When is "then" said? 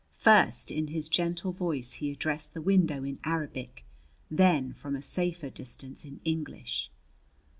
4.31-4.73